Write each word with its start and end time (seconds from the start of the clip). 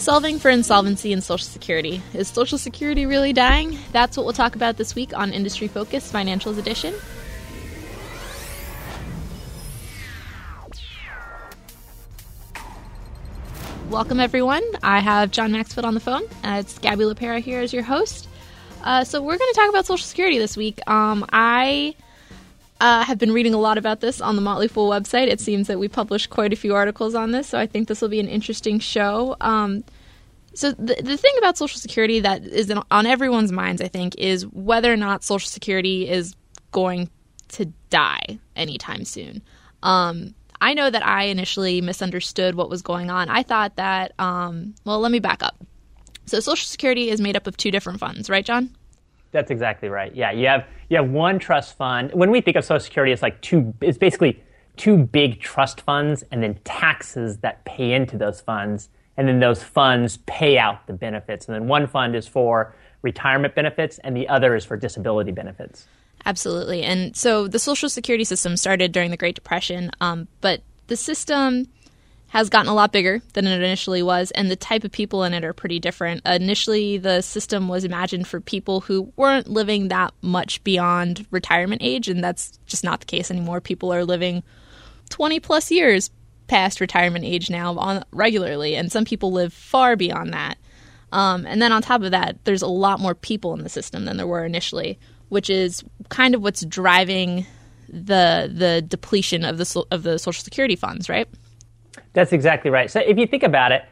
Solving 0.00 0.38
for 0.38 0.50
insolvency 0.50 1.12
and 1.12 1.22
Social 1.22 1.44
Security. 1.44 2.00
Is 2.14 2.28
Social 2.28 2.56
Security 2.56 3.04
really 3.04 3.34
dying? 3.34 3.76
That's 3.92 4.16
what 4.16 4.24
we'll 4.24 4.32
talk 4.32 4.54
about 4.56 4.78
this 4.78 4.94
week 4.94 5.14
on 5.14 5.30
Industry 5.30 5.68
Focus 5.68 6.10
Financials 6.10 6.56
Edition. 6.56 6.94
Welcome, 13.90 14.20
everyone. 14.20 14.62
I 14.82 15.00
have 15.00 15.32
John 15.32 15.52
Maxfield 15.52 15.84
on 15.84 15.92
the 15.92 16.00
phone. 16.00 16.22
Uh, 16.42 16.60
it's 16.60 16.78
Gaby 16.78 17.04
Lapera 17.04 17.38
here 17.38 17.60
as 17.60 17.74
your 17.74 17.82
host. 17.82 18.26
Uh, 18.82 19.04
so, 19.04 19.20
we're 19.20 19.36
going 19.36 19.52
to 19.52 19.60
talk 19.60 19.68
about 19.68 19.84
Social 19.84 20.06
Security 20.06 20.38
this 20.38 20.56
week. 20.56 20.80
Um, 20.88 21.26
I 21.30 21.94
uh, 22.80 23.04
have 23.04 23.18
been 23.18 23.32
reading 23.32 23.54
a 23.54 23.58
lot 23.58 23.78
about 23.78 24.00
this 24.00 24.20
on 24.20 24.36
the 24.36 24.42
Motley 24.42 24.68
Fool 24.68 24.90
website. 24.90 25.28
It 25.28 25.40
seems 25.40 25.66
that 25.68 25.78
we 25.78 25.88
published 25.88 26.30
quite 26.30 26.52
a 26.52 26.56
few 26.56 26.74
articles 26.74 27.14
on 27.14 27.30
this, 27.30 27.48
so 27.48 27.58
I 27.58 27.66
think 27.66 27.88
this 27.88 28.00
will 28.00 28.08
be 28.08 28.20
an 28.20 28.28
interesting 28.28 28.78
show. 28.78 29.36
Um, 29.40 29.84
so 30.54 30.72
the, 30.72 30.96
the 31.00 31.16
thing 31.16 31.34
about 31.38 31.58
Social 31.58 31.78
Security 31.78 32.20
that 32.20 32.42
is 32.42 32.72
on 32.90 33.06
everyone's 33.06 33.52
minds, 33.52 33.80
I 33.80 33.88
think, 33.88 34.16
is 34.16 34.46
whether 34.46 34.92
or 34.92 34.96
not 34.96 35.22
Social 35.22 35.48
Security 35.48 36.08
is 36.08 36.34
going 36.72 37.10
to 37.48 37.66
die 37.90 38.38
anytime 38.56 39.04
soon. 39.04 39.42
Um, 39.82 40.34
I 40.60 40.74
know 40.74 40.90
that 40.90 41.06
I 41.06 41.24
initially 41.24 41.80
misunderstood 41.80 42.54
what 42.54 42.68
was 42.68 42.82
going 42.82 43.10
on. 43.10 43.28
I 43.28 43.42
thought 43.42 43.76
that, 43.76 44.12
um, 44.18 44.74
well, 44.84 45.00
let 45.00 45.12
me 45.12 45.18
back 45.18 45.42
up. 45.42 45.56
So 46.26 46.40
Social 46.40 46.66
Security 46.66 47.10
is 47.10 47.20
made 47.20 47.36
up 47.36 47.46
of 47.46 47.56
two 47.56 47.70
different 47.70 47.98
funds, 47.98 48.28
right, 48.28 48.44
John? 48.44 48.74
That's 49.32 49.50
exactly 49.50 49.88
right. 49.88 50.14
Yeah, 50.14 50.32
you 50.32 50.46
have 50.46 50.66
you 50.88 50.96
have 50.96 51.08
one 51.08 51.38
trust 51.38 51.76
fund. 51.76 52.12
When 52.12 52.30
we 52.30 52.40
think 52.40 52.56
of 52.56 52.64
Social 52.64 52.80
Security, 52.80 53.12
it's 53.12 53.22
like 53.22 53.40
two. 53.42 53.74
It's 53.80 53.98
basically 53.98 54.42
two 54.76 54.96
big 54.96 55.40
trust 55.40 55.82
funds, 55.82 56.24
and 56.30 56.42
then 56.42 56.58
taxes 56.64 57.38
that 57.38 57.64
pay 57.64 57.92
into 57.92 58.16
those 58.16 58.40
funds, 58.40 58.88
and 59.16 59.28
then 59.28 59.38
those 59.38 59.62
funds 59.62 60.18
pay 60.26 60.58
out 60.58 60.86
the 60.86 60.92
benefits. 60.92 61.46
And 61.46 61.54
then 61.54 61.68
one 61.68 61.86
fund 61.86 62.16
is 62.16 62.26
for 62.26 62.74
retirement 63.02 63.54
benefits, 63.54 63.98
and 63.98 64.16
the 64.16 64.28
other 64.28 64.56
is 64.56 64.64
for 64.64 64.76
disability 64.76 65.32
benefits. 65.32 65.86
Absolutely. 66.26 66.82
And 66.82 67.16
so 67.16 67.48
the 67.48 67.58
Social 67.58 67.88
Security 67.88 68.24
system 68.24 68.56
started 68.56 68.92
during 68.92 69.10
the 69.10 69.16
Great 69.16 69.34
Depression, 69.34 69.90
um, 70.00 70.28
but 70.40 70.62
the 70.88 70.96
system 70.96 71.66
has 72.30 72.48
gotten 72.48 72.68
a 72.68 72.74
lot 72.74 72.92
bigger 72.92 73.20
than 73.32 73.44
it 73.44 73.60
initially 73.60 74.04
was, 74.04 74.30
and 74.30 74.48
the 74.48 74.56
type 74.56 74.84
of 74.84 74.92
people 74.92 75.24
in 75.24 75.34
it 75.34 75.44
are 75.44 75.52
pretty 75.52 75.80
different. 75.80 76.24
Initially, 76.24 76.96
the 76.96 77.22
system 77.22 77.66
was 77.66 77.84
imagined 77.84 78.28
for 78.28 78.40
people 78.40 78.80
who 78.80 79.12
weren't 79.16 79.48
living 79.48 79.88
that 79.88 80.14
much 80.22 80.62
beyond 80.62 81.26
retirement 81.32 81.82
age, 81.84 82.08
and 82.08 82.22
that's 82.22 82.56
just 82.66 82.84
not 82.84 83.00
the 83.00 83.06
case 83.06 83.32
anymore. 83.32 83.60
People 83.60 83.92
are 83.92 84.04
living 84.04 84.44
20 85.08 85.40
plus 85.40 85.72
years 85.72 86.10
past 86.46 86.80
retirement 86.80 87.24
age 87.24 87.50
now 87.50 87.76
on 87.76 88.04
regularly, 88.12 88.76
and 88.76 88.92
some 88.92 89.04
people 89.04 89.32
live 89.32 89.52
far 89.52 89.96
beyond 89.96 90.32
that. 90.32 90.56
Um, 91.10 91.44
and 91.46 91.60
then 91.60 91.72
on 91.72 91.82
top 91.82 92.02
of 92.02 92.12
that, 92.12 92.36
there's 92.44 92.62
a 92.62 92.68
lot 92.68 93.00
more 93.00 93.16
people 93.16 93.54
in 93.54 93.64
the 93.64 93.68
system 93.68 94.04
than 94.04 94.16
there 94.16 94.26
were 94.28 94.44
initially, 94.44 95.00
which 95.30 95.50
is 95.50 95.82
kind 96.10 96.36
of 96.36 96.42
what's 96.42 96.64
driving 96.64 97.44
the 97.88 98.48
the 98.54 98.82
depletion 98.82 99.44
of 99.44 99.58
the 99.58 99.84
of 99.90 100.04
the 100.04 100.16
social 100.16 100.44
security 100.44 100.76
funds, 100.76 101.08
right? 101.08 101.28
That's 102.12 102.32
exactly 102.32 102.70
right. 102.70 102.90
So 102.90 103.00
if 103.00 103.18
you 103.18 103.26
think 103.26 103.42
about 103.42 103.72
it, 103.72 103.82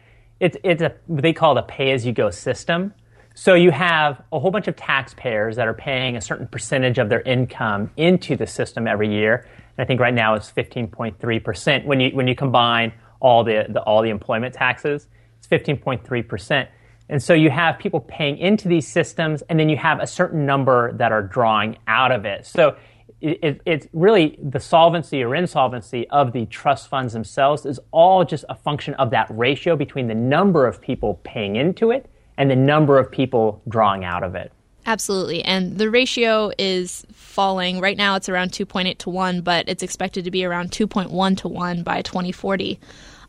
it's, 0.41 0.56
it's 0.62 0.82
a, 0.82 0.94
they 1.08 1.32
call 1.32 1.56
it 1.56 1.60
a 1.60 1.62
pay 1.64 1.92
as 1.92 2.06
you 2.06 2.12
go 2.12 2.30
system. 2.30 2.94
So 3.34 3.55
you 3.55 3.70
have 3.70 4.22
a 4.32 4.40
whole 4.40 4.50
bunch 4.50 4.66
of 4.66 4.77
taxpayers 4.77 5.56
that 5.56 5.68
are 5.68 5.74
paying 5.74 6.16
a 6.16 6.20
certain 6.20 6.48
percentage 6.48 6.98
of 6.98 7.08
their 7.08 7.20
income 7.20 7.90
into 7.96 8.36
the 8.36 8.46
system 8.46 8.88
every 8.88 9.12
year. 9.12 9.46
And 9.77 9.84
I 9.84 9.84
think 9.84 10.00
right 10.00 10.14
now 10.14 10.34
it's 10.34 10.50
15.3% 10.50 11.84
when 11.84 12.00
you, 12.00 12.10
when 12.10 12.27
you 12.27 12.34
combine 12.34 12.92
all 13.20 13.44
the, 13.44 13.66
the, 13.68 13.80
all 13.82 14.02
the 14.02 14.10
employment 14.10 14.55
taxes. 14.55 15.06
It's 15.38 15.46
15.3%. 15.46 16.68
And 17.08 17.22
so 17.22 17.33
you 17.33 17.48
have 17.50 17.78
people 17.78 18.00
paying 18.00 18.38
into 18.38 18.68
these 18.68 18.86
systems, 18.86 19.42
and 19.42 19.58
then 19.58 19.68
you 19.68 19.77
have 19.77 20.00
a 20.00 20.06
certain 20.06 20.44
number 20.44 20.92
that 20.94 21.10
are 21.10 21.22
drawing 21.22 21.78
out 21.86 22.12
of 22.12 22.24
it. 22.24 22.44
So 22.44 22.77
it, 23.20 23.61
it's 23.64 23.86
really 23.92 24.39
the 24.40 24.61
solvency 24.61 25.23
or 25.23 25.34
insolvency 25.34 26.08
of 26.11 26.33
the 26.33 26.46
trust 26.46 26.89
funds 26.89 27.12
themselves 27.12 27.67
is 27.67 27.80
all 27.90 28.24
just 28.24 28.45
a 28.48 28.55
function 28.55 28.95
of 28.95 29.11
that 29.11 29.27
ratio 29.30 29.74
between 29.77 30.06
the 30.06 30.14
number 30.14 30.67
of 30.67 30.80
people 30.80 31.20
paying 31.24 31.56
into 31.56 31.90
it 31.90 32.08
and 32.36 32.51
the 32.51 32.56
number 32.56 32.98
of 32.98 33.11
people 33.11 33.61
drawing 33.68 34.05
out 34.05 34.23
of 34.23 34.34
it. 34.34 34.52
Absolutely. 34.86 35.42
And 35.42 35.77
the 35.77 35.90
ratio 35.90 36.51
is 36.56 37.05
falling. 37.12 37.80
Right 37.80 37.96
now 37.96 38.14
it's 38.14 38.29
around 38.29 38.52
2.8 38.52 38.96
to 38.98 39.11
1, 39.11 39.40
but 39.42 39.68
it's 39.68 39.83
expected 39.83 40.24
to 40.24 40.30
be 40.30 40.45
around 40.45 40.70
2.1 40.70 41.36
to 41.39 41.48
1 41.48 41.83
by 41.83 42.00
2040. 42.02 42.79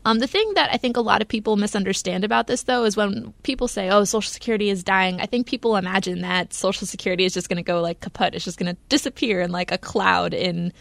Um, 0.06 0.20
the 0.20 0.28
thing 0.28 0.54
that 0.56 0.70
I 0.72 0.78
think 0.78 0.96
a 0.96 1.02
lot 1.02 1.22
of 1.22 1.28
people 1.28 1.58
misunderstand 1.58 2.24
about 2.24 2.48
this, 2.48 2.64
though, 2.64 2.86
is 2.86 2.96
when 2.96 3.34
people 3.44 3.68
say, 3.68 3.90
"Oh, 3.90 4.06
Social 4.06 4.32
Security 4.32 4.70
is 4.70 4.84
dying." 4.84 5.20
I 5.20 5.26
think 5.26 5.46
people 5.46 5.76
imagine 5.76 6.22
that 6.22 6.54
Social 6.54 6.88
Security 6.88 7.26
is 7.26 7.34
just 7.34 7.50
going 7.50 7.58
to 7.58 7.64
go 7.64 7.82
like 7.82 8.00
kaput. 8.00 8.34
It's 8.34 8.46
just 8.46 8.58
going 8.58 8.74
to 8.74 8.82
disappear 8.88 9.42
in 9.42 9.52
like 9.52 9.72
a 9.72 9.78
cloud 9.78 10.34
in, 10.34 10.72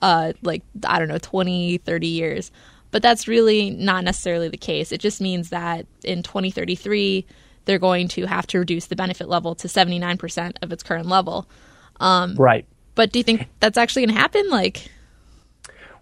uh, 0.00 0.32
like 0.42 0.62
I 0.86 0.98
don't 0.98 1.08
know, 1.08 1.18
20, 1.18 1.78
30 1.78 2.06
years. 2.06 2.50
But 2.92 3.02
that's 3.02 3.28
really 3.28 3.70
not 3.70 4.04
necessarily 4.04 4.48
the 4.48 4.56
case. 4.56 4.90
It 4.90 5.00
just 5.00 5.20
means 5.20 5.50
that 5.50 5.86
in 6.02 6.22
2033, 6.22 7.26
they're 7.66 7.78
going 7.78 8.08
to 8.08 8.24
have 8.24 8.46
to 8.48 8.58
reduce 8.58 8.86
the 8.86 8.96
benefit 8.96 9.28
level 9.28 9.54
to 9.56 9.68
79% 9.68 10.56
of 10.62 10.72
its 10.72 10.82
current 10.82 11.06
level. 11.06 11.46
Um, 12.00 12.36
right. 12.36 12.64
But 12.94 13.12
do 13.12 13.18
you 13.18 13.22
think 13.22 13.48
that's 13.60 13.76
actually 13.76 14.06
going 14.06 14.14
to 14.14 14.20
happen? 14.20 14.48
Like, 14.48 14.90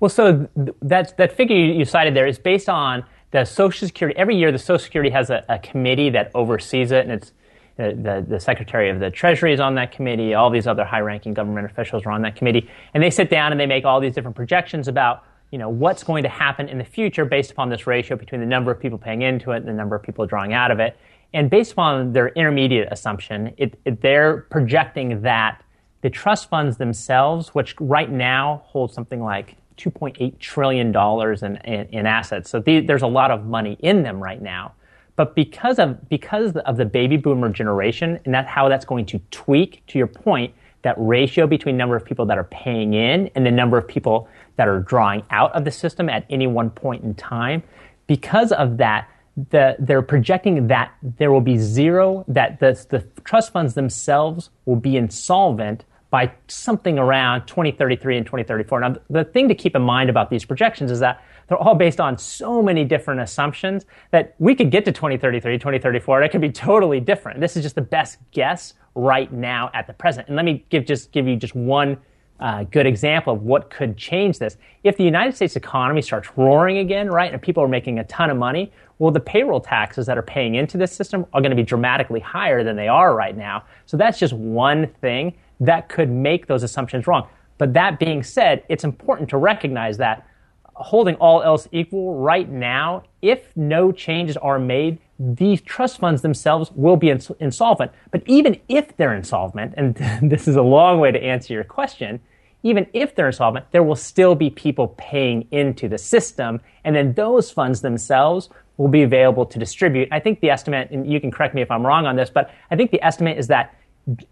well, 0.05 0.11
so 0.11 0.47
that 0.83 1.17
that 1.17 1.33
figure 1.33 1.57
you 1.57 1.87
cited 1.87 2.15
there 2.15 2.27
is 2.27 2.39
based 2.39 2.69
on 2.69 3.05
the 3.31 3.47
Social 3.47 3.89
Security. 3.89 4.15
Every 4.19 4.37
year, 4.37 4.53
the 4.53 4.59
Social 4.59 4.85
Security 4.85 5.09
has 5.09 5.31
a, 5.31 5.43
a 5.49 5.59
committee 5.59 6.11
that 6.11 6.31
oversees 6.35 6.91
it, 6.91 7.07
and 7.07 7.13
it's 7.13 7.33
the, 7.79 7.99
the, 8.03 8.27
the, 8.29 8.39
Secretary 8.39 8.91
of 8.91 9.01
the 9.01 9.11
Treasury 9.11 9.55
is 9.55 9.61
on 9.61 9.77
that 9.77 9.93
committee. 9.93 10.35
All 10.35 10.51
these 10.51 10.67
other 10.67 10.85
high-ranking 10.85 11.33
government 11.33 11.71
officials 11.71 12.05
are 12.05 12.11
on 12.11 12.21
that 12.21 12.37
committee, 12.37 12.69
and 12.93 13.03
they 13.03 13.09
sit 13.09 13.31
down 13.31 13.51
and 13.51 13.59
they 13.59 13.65
make 13.65 13.87
all 13.87 13.99
these 13.99 14.15
different 14.15 14.37
projections 14.37 14.89
about 14.89 15.25
you 15.51 15.57
know 15.57 15.71
what's 15.71 16.05
going 16.05 16.23
to 16.23 16.29
happen 16.29 16.69
in 16.69 16.77
the 16.77 16.85
future 16.85 17.25
based 17.25 17.51
upon 17.51 17.71
this 17.71 17.87
ratio 17.87 18.15
between 18.15 18.43
the 18.43 18.47
number 18.47 18.71
of 18.71 18.79
people 18.79 18.99
paying 18.99 19.23
into 19.23 19.53
it 19.53 19.57
and 19.57 19.67
the 19.67 19.73
number 19.73 19.97
of 19.97 20.03
people 20.03 20.27
drawing 20.27 20.53
out 20.53 20.71
of 20.71 20.81
it. 20.81 20.99
And 21.33 21.49
based 21.49 21.73
upon 21.73 22.13
their 22.13 22.29
intermediate 22.29 22.89
assumption, 22.93 23.55
it, 23.57 23.81
it, 23.87 24.03
they're 24.03 24.43
projecting 24.51 25.23
that 25.23 25.65
the 26.03 26.11
trust 26.11 26.51
funds 26.51 26.77
themselves, 26.77 27.55
which 27.55 27.75
right 27.81 28.11
now 28.11 28.65
hold 28.67 28.93
something 28.93 29.23
like 29.23 29.57
$2.8 29.77 30.39
trillion 30.39 30.95
in, 30.95 31.57
in, 31.65 31.89
in 31.91 32.07
assets. 32.07 32.51
So 32.51 32.61
the, 32.61 32.81
there's 32.81 33.03
a 33.03 33.07
lot 33.07 33.31
of 33.31 33.47
money 33.47 33.77
in 33.81 34.03
them 34.03 34.23
right 34.23 34.41
now. 34.41 34.75
But 35.17 35.35
because 35.35 35.79
of, 35.79 36.09
because 36.09 36.57
of 36.57 36.77
the 36.77 36.85
baby 36.85 37.17
boomer 37.17 37.49
generation 37.49 38.19
and 38.25 38.35
that 38.35 38.47
how 38.47 38.69
that's 38.69 38.85
going 38.85 39.07
to 39.07 39.21
tweak, 39.31 39.85
to 39.89 39.99
your 39.99 40.09
point, 40.09 40.55
that 40.83 40.95
ratio 40.99 41.47
between 41.47 41.77
number 41.77 41.97
of 41.97 42.05
people 42.05 42.27
that 42.27 42.37
are 42.37 42.45
paying 42.45 42.95
in 42.95 43.31
and 43.35 43.47
the 43.47 43.51
number 43.51 43.79
of 43.79 43.89
people 43.89 44.29
that 44.57 44.69
are 44.69 44.81
drawing 44.81 45.23
out 45.31 45.53
of 45.53 45.65
the 45.65 45.71
system 45.71 46.09
at 46.09 46.27
any 46.31 46.47
one 46.47 46.71
point 46.71 47.03
in 47.05 47.15
time, 47.15 47.63
because 48.07 48.53
of 48.53 48.77
that, 48.77 49.09
the, 49.51 49.77
they're 49.79 50.03
projecting 50.03 50.67
that 50.69 50.93
there 51.03 51.33
will 51.33 51.41
be 51.41 51.59
zero, 51.59 52.25
that 52.29 52.61
the, 52.61 52.73
the 52.91 53.01
trust 53.25 53.53
funds 53.53 53.75
themselves 53.75 54.51
will 54.67 54.77
be 54.77 54.97
insolvent 54.97 55.85
by 56.15 56.31
something 56.47 56.97
around 56.97 57.45
2033 57.47 58.19
and 58.19 58.25
2034. 58.25 58.81
Now, 58.81 58.95
the 59.11 59.25
thing 59.25 59.49
to 59.49 59.55
keep 59.57 59.75
in 59.75 59.83
mind 59.83 60.09
about 60.09 60.31
these 60.31 60.45
projections 60.45 60.93
is 60.93 61.01
that 61.01 61.25
they're 61.49 61.59
all 61.59 61.75
based 61.75 62.01
on 62.01 62.17
so 62.17 62.63
many 62.63 62.85
different 62.85 63.21
assumptions 63.21 63.85
that 64.13 64.37
we 64.39 64.55
could 64.55 64.71
get 64.71 64.85
to 64.85 64.93
2033, 64.93 65.59
2034, 65.59 66.19
and 66.19 66.25
it 66.25 66.29
could 66.29 66.41
be 66.41 66.53
totally 66.53 67.01
different. 67.01 67.41
This 67.41 67.57
is 67.57 67.65
just 67.65 67.75
the 67.75 67.83
best 67.83 68.19
guess 68.31 68.75
right 68.95 69.33
now 69.33 69.73
at 69.75 69.89
the 69.89 69.93
present. 69.93 70.29
And 70.29 70.37
let 70.37 70.45
me 70.45 70.65
give 70.69 70.87
just 70.87 71.11
give 71.11 71.27
you 71.27 71.35
just 71.35 71.57
one 71.57 71.99
uh, 72.39 72.63
good 72.63 72.87
example 72.87 73.33
of 73.33 73.43
what 73.43 73.69
could 73.69 73.97
change 73.97 74.39
this. 74.39 74.57
If 74.85 74.97
the 74.97 75.03
United 75.03 75.35
States 75.35 75.57
economy 75.57 76.01
starts 76.01 76.29
roaring 76.37 76.79
again, 76.79 77.09
right, 77.09 77.33
and 77.33 77.43
people 77.43 77.65
are 77.65 77.69
making 77.69 77.99
a 77.99 78.05
ton 78.05 78.31
of 78.31 78.37
money, 78.37 78.73
well, 79.01 79.11
the 79.11 79.19
payroll 79.19 79.61
taxes 79.61 80.07
that 80.07 80.17
are 80.17 80.23
paying 80.23 80.55
into 80.55 80.79
this 80.79 80.93
system 80.93 81.27
are 81.33 81.41
going 81.41 81.51
to 81.51 81.57
be 81.57 81.65
dramatically 81.65 82.21
higher 82.21 82.63
than 82.63 82.77
they 82.77 82.87
are 82.87 83.17
right 83.17 83.37
now. 83.37 83.65
So 83.87 83.97
that's 83.97 84.21
just 84.21 84.33
one 84.33 84.87
thing 85.01 85.35
that 85.67 85.89
could 85.89 86.11
make 86.11 86.47
those 86.47 86.63
assumptions 86.63 87.07
wrong. 87.07 87.29
But 87.59 87.73
that 87.75 87.99
being 87.99 88.23
said, 88.23 88.65
it's 88.69 88.85
important 88.85 89.29
to 89.31 89.37
recognize 89.37 89.97
that 89.99 90.27
holding 90.75 91.15
all 91.17 91.43
else 91.43 91.69
equal 91.73 92.17
right 92.17 92.49
now, 92.49 93.05
if 93.23 93.57
no 93.57 93.93
changes 93.93 94.37
are 94.37 94.59
made, 94.59 94.99
these 95.19 95.61
trust 95.61 95.99
funds 95.99 96.23
themselves 96.23 96.73
will 96.73 96.97
be 96.97 97.11
ins- 97.11 97.31
insolvent. 97.39 97.93
But 98.11 98.23
even 98.27 98.61
if 98.69 98.97
they're 98.97 99.15
insolvent, 99.15 99.75
and 99.77 99.95
this 100.31 100.49
is 100.49 100.57
a 100.57 100.63
long 100.63 100.99
way 100.99 101.13
to 101.13 101.23
answer 101.23 101.55
your 101.55 101.65
question, 101.65 102.21
even 102.65 102.87
if 102.93 103.15
they're 103.15 103.27
insolvent, 103.27 103.67
there 103.71 103.83
will 103.83 103.95
still 103.95 104.35
be 104.35 104.51
people 104.51 104.89
paying 104.99 105.47
into 105.51 105.89
the 105.89 105.99
system, 105.99 106.61
and 106.83 106.97
then 106.97 107.13
those 107.13 107.51
funds 107.51 107.83
themselves 107.83 108.49
will 108.77 108.89
be 108.89 109.03
available 109.03 109.47
to 109.47 109.59
distribute. 109.59 110.09
I 110.11 110.19
think 110.19 110.41
the 110.41 110.51
estimate, 110.51 110.91
and 110.91 111.11
you 111.11 111.21
can 111.21 111.31
correct 111.31 111.55
me 111.55 111.63
if 111.63 111.71
I'm 111.71 111.87
wrong 111.87 112.07
on 112.07 112.17
this, 112.17 112.31
but 112.31 112.51
I 112.71 112.77
think 112.77 112.91
the 112.91 113.03
estimate 113.05 113.39
is 113.39 113.47
that 113.49 113.77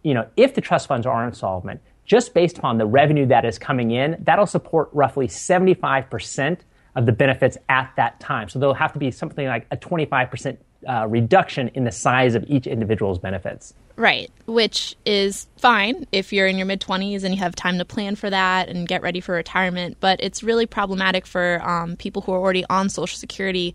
you 0.03 0.15
know, 0.15 0.27
if 0.37 0.55
the 0.55 0.61
trust 0.61 0.87
funds 0.87 1.07
are 1.07 1.27
insolvent, 1.27 1.81
just 2.05 2.35
based 2.35 2.59
upon 2.59 2.79
the 2.79 2.87
revenue 2.87 3.27
that 3.27 3.45
is 3.45 3.59
coming 3.59 3.91
in, 3.91 4.17
that'll 4.21 4.47
support 4.47 4.91
roughly 4.93 5.29
75% 5.29 6.59
of 6.95 7.07
the 7.07 7.13
benefits 7.13 7.57
at 7.69 7.93
that 7.97 8.21
time. 8.21 8.49
So 8.49 8.59
there'll 8.59 8.75
have 8.75 8.93
to 8.93 8.99
be 8.99 9.11
something 9.11 9.47
like 9.47 9.67
a 9.71 9.77
25% 9.77 10.59
uh, 10.87 11.07
reduction 11.09 11.69
in 11.75 11.85
the 11.85 11.93
size 11.93 12.35
of 12.35 12.45
each 12.49 12.67
individual's 12.67 13.19
benefits. 13.19 13.75
Right, 13.97 14.31
which 14.47 14.97
is 15.05 15.47
fine 15.59 16.07
if 16.13 16.33
you're 16.33 16.47
in 16.47 16.57
your 16.57 16.67
mid 16.67 16.81
20s 16.81 17.25
and 17.25 17.35
you 17.35 17.41
have 17.41 17.55
time 17.55 17.79
to 17.79 17.85
plan 17.85 18.17
for 18.17 18.31
that 18.31 18.69
and 18.69 18.89
get 18.89 19.03
ready 19.03 19.21
for 19.21 19.35
retirement. 19.35 19.99
But 20.01 20.23
it's 20.23 20.43
really 20.43 20.67
problematic 20.67 21.27
for 21.27 21.63
um, 21.63 21.97
people 21.97 22.23
who 22.23 22.33
are 22.33 22.39
already 22.39 22.65
on 22.69 22.89
Social 22.89 23.19
Security. 23.19 23.75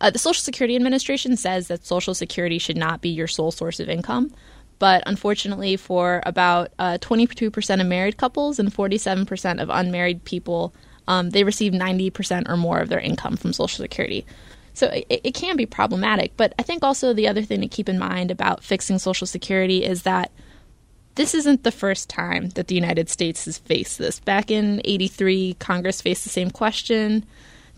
Uh, 0.00 0.10
the 0.10 0.18
Social 0.18 0.42
Security 0.42 0.76
Administration 0.76 1.36
says 1.36 1.68
that 1.68 1.84
Social 1.84 2.14
Security 2.14 2.58
should 2.58 2.76
not 2.76 3.00
be 3.00 3.08
your 3.08 3.26
sole 3.26 3.50
source 3.50 3.80
of 3.80 3.88
income. 3.88 4.32
But 4.78 5.02
unfortunately, 5.06 5.76
for 5.76 6.22
about 6.24 6.72
uh, 6.78 6.98
22% 7.00 7.80
of 7.80 7.86
married 7.86 8.16
couples 8.16 8.58
and 8.58 8.72
47% 8.72 9.60
of 9.60 9.70
unmarried 9.70 10.24
people, 10.24 10.72
um, 11.08 11.30
they 11.30 11.44
receive 11.44 11.72
90% 11.72 12.48
or 12.48 12.56
more 12.56 12.78
of 12.78 12.88
their 12.88 13.00
income 13.00 13.36
from 13.36 13.52
Social 13.52 13.82
Security. 13.82 14.24
So 14.74 14.86
it, 14.88 15.06
it 15.24 15.34
can 15.34 15.56
be 15.56 15.66
problematic. 15.66 16.36
But 16.36 16.54
I 16.58 16.62
think 16.62 16.84
also 16.84 17.12
the 17.12 17.26
other 17.26 17.42
thing 17.42 17.60
to 17.62 17.68
keep 17.68 17.88
in 17.88 17.98
mind 17.98 18.30
about 18.30 18.62
fixing 18.62 18.98
Social 18.98 19.26
Security 19.26 19.84
is 19.84 20.02
that 20.02 20.30
this 21.16 21.34
isn't 21.34 21.64
the 21.64 21.72
first 21.72 22.08
time 22.08 22.50
that 22.50 22.68
the 22.68 22.76
United 22.76 23.08
States 23.08 23.46
has 23.46 23.58
faced 23.58 23.98
this. 23.98 24.20
Back 24.20 24.52
in 24.52 24.80
83, 24.84 25.56
Congress 25.58 26.00
faced 26.00 26.22
the 26.22 26.30
same 26.30 26.50
question. 26.50 27.26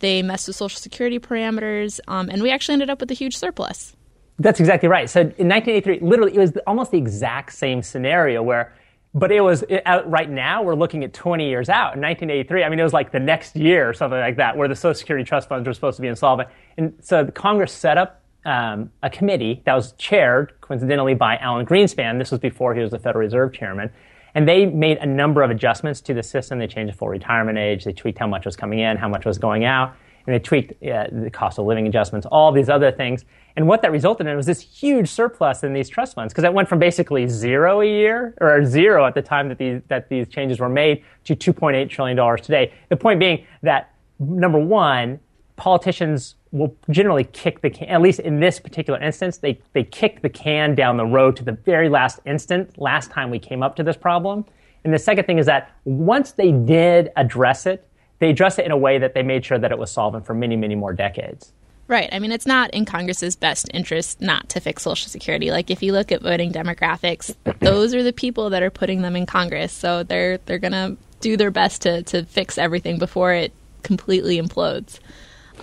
They 0.00 0.20
messed 0.22 0.46
with 0.46 0.56
Social 0.56 0.78
Security 0.78 1.18
parameters, 1.18 2.00
um, 2.06 2.28
and 2.28 2.42
we 2.42 2.50
actually 2.50 2.74
ended 2.74 2.90
up 2.90 3.00
with 3.00 3.10
a 3.10 3.14
huge 3.14 3.36
surplus. 3.36 3.96
That's 4.40 4.58
exactly 4.58 4.88
right. 4.88 5.08
So 5.08 5.20
in 5.20 5.48
1983, 5.48 6.00
literally, 6.00 6.34
it 6.34 6.38
was 6.38 6.52
almost 6.66 6.90
the 6.90 6.98
exact 6.98 7.52
same 7.52 7.82
scenario 7.82 8.42
where 8.42 8.74
but 9.12 9.32
it 9.32 9.40
was 9.40 9.64
it, 9.68 9.82
right 10.06 10.30
now 10.30 10.62
we're 10.62 10.76
looking 10.76 11.02
at 11.02 11.12
20 11.12 11.48
years 11.48 11.68
out. 11.68 11.96
In 11.96 12.00
1983 12.00 12.62
i 12.62 12.68
mean 12.68 12.78
it 12.78 12.82
was 12.84 12.92
like 12.92 13.10
the 13.10 13.18
next 13.18 13.56
year 13.56 13.88
or 13.88 13.92
something 13.92 14.20
like 14.20 14.36
that 14.36 14.56
where 14.56 14.68
the 14.68 14.76
social 14.76 14.94
security 14.94 15.24
trust 15.24 15.48
funds 15.48 15.66
were 15.66 15.74
supposed 15.74 15.96
to 15.96 16.02
be 16.02 16.08
insolvent. 16.08 16.48
And 16.78 16.94
so 17.00 17.24
the 17.24 17.32
congress 17.32 17.72
set 17.72 17.98
up 17.98 18.22
um, 18.46 18.90
a 19.02 19.10
committee 19.10 19.62
that 19.66 19.74
was 19.74 19.92
chaired 19.98 20.52
coincidentally 20.60 21.14
by 21.14 21.36
alan 21.38 21.66
greenspan. 21.66 22.18
This 22.18 22.30
was 22.30 22.38
before 22.38 22.72
he 22.74 22.80
was 22.80 22.92
the 22.92 23.00
federal 23.00 23.24
reserve 23.24 23.52
chairman. 23.52 23.90
And 24.36 24.48
they 24.48 24.64
made 24.64 24.98
a 24.98 25.06
number 25.06 25.42
of 25.42 25.50
adjustments 25.50 26.00
to 26.02 26.14
the 26.14 26.22
system. 26.22 26.60
They 26.60 26.68
changed 26.68 26.94
the 26.94 26.96
full 26.96 27.08
retirement 27.08 27.58
age. 27.58 27.82
They 27.84 27.92
tweaked 27.92 28.20
how 28.20 28.28
much 28.28 28.44
was 28.46 28.54
coming 28.54 28.78
in 28.78 28.96
how 28.96 29.08
much 29.08 29.26
was 29.26 29.38
going 29.38 29.64
out 29.64 29.96
and 30.30 30.38
they 30.38 30.42
tweaked 30.42 30.72
uh, 30.84 31.06
the 31.10 31.30
cost 31.30 31.58
of 31.58 31.66
living 31.66 31.86
adjustments 31.86 32.26
all 32.30 32.52
these 32.52 32.68
other 32.68 32.92
things 32.92 33.24
and 33.56 33.66
what 33.66 33.82
that 33.82 33.90
resulted 33.90 34.26
in 34.26 34.36
was 34.36 34.46
this 34.46 34.60
huge 34.60 35.08
surplus 35.08 35.64
in 35.64 35.72
these 35.72 35.88
trust 35.88 36.14
funds 36.14 36.32
because 36.32 36.44
it 36.44 36.52
went 36.52 36.68
from 36.68 36.78
basically 36.78 37.26
zero 37.26 37.80
a 37.80 37.86
year 37.86 38.34
or 38.40 38.64
zero 38.64 39.04
at 39.04 39.14
the 39.14 39.22
time 39.22 39.48
that 39.48 39.58
these 39.58 39.82
that 39.88 40.08
these 40.08 40.28
changes 40.28 40.60
were 40.60 40.68
made 40.68 41.04
to 41.24 41.34
2.8 41.34 41.88
trillion 41.88 42.16
dollars 42.16 42.40
today. 42.40 42.72
The 42.88 42.96
point 42.96 43.18
being 43.18 43.44
that 43.62 43.94
number 44.18 44.58
one, 44.58 45.18
politicians 45.56 46.36
will 46.52 46.74
generally 46.90 47.24
kick 47.24 47.60
the 47.60 47.70
can. 47.70 47.88
At 47.88 48.00
least 48.00 48.20
in 48.20 48.40
this 48.40 48.60
particular 48.60 49.00
instance, 49.00 49.38
they 49.38 49.60
they 49.72 49.84
kicked 49.84 50.22
the 50.22 50.28
can 50.28 50.74
down 50.74 50.96
the 50.96 51.06
road 51.06 51.36
to 51.36 51.44
the 51.44 51.52
very 51.52 51.88
last 51.88 52.20
instant. 52.26 52.78
Last 52.78 53.10
time 53.10 53.30
we 53.30 53.38
came 53.38 53.62
up 53.62 53.76
to 53.76 53.82
this 53.82 53.96
problem. 53.96 54.44
And 54.84 54.94
the 54.94 54.98
second 54.98 55.24
thing 55.24 55.38
is 55.38 55.46
that 55.46 55.72
once 55.84 56.32
they 56.32 56.52
did 56.52 57.10
address 57.16 57.66
it, 57.66 57.86
they 58.20 58.30
addressed 58.30 58.58
it 58.58 58.64
in 58.64 58.70
a 58.70 58.76
way 58.76 58.98
that 58.98 59.14
they 59.14 59.22
made 59.22 59.44
sure 59.44 59.58
that 59.58 59.72
it 59.72 59.78
was 59.78 59.90
solvent 59.90 60.24
for 60.24 60.34
many, 60.34 60.56
many 60.56 60.76
more 60.76 60.92
decades. 60.92 61.52
Right. 61.88 62.08
I 62.12 62.20
mean, 62.20 62.30
it's 62.30 62.46
not 62.46 62.70
in 62.70 62.84
Congress's 62.84 63.34
best 63.34 63.68
interest 63.74 64.20
not 64.20 64.48
to 64.50 64.60
fix 64.60 64.84
Social 64.84 65.08
Security. 65.08 65.50
Like, 65.50 65.70
if 65.70 65.82
you 65.82 65.92
look 65.92 66.12
at 66.12 66.22
voting 66.22 66.52
demographics, 66.52 67.34
those 67.58 67.94
are 67.94 68.04
the 68.04 68.12
people 68.12 68.50
that 68.50 68.62
are 68.62 68.70
putting 68.70 69.02
them 69.02 69.16
in 69.16 69.26
Congress. 69.26 69.72
So 69.72 70.04
they're 70.04 70.38
they're 70.46 70.60
gonna 70.60 70.96
do 71.18 71.36
their 71.36 71.50
best 71.50 71.82
to 71.82 72.04
to 72.04 72.24
fix 72.26 72.58
everything 72.58 72.98
before 72.98 73.32
it 73.32 73.52
completely 73.82 74.40
implodes. 74.40 75.00